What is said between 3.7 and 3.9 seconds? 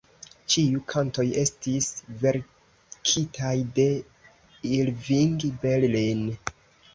de